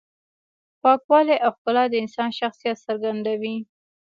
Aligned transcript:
پاکوالی 0.81 1.37
او 1.45 1.51
ښکلا 1.55 1.83
د 1.89 1.93
انسان 2.03 2.29
شخصیت 2.39 2.77
څرګندوي. 2.87 3.55